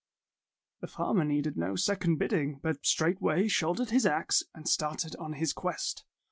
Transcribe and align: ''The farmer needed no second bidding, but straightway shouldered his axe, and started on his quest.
''The 0.81 0.87
farmer 0.87 1.23
needed 1.23 1.57
no 1.57 1.75
second 1.75 2.15
bidding, 2.17 2.59
but 2.63 2.83
straightway 2.87 3.47
shouldered 3.47 3.91
his 3.91 4.03
axe, 4.07 4.41
and 4.51 4.67
started 4.67 5.15
on 5.17 5.33
his 5.33 5.53
quest. 5.53 6.05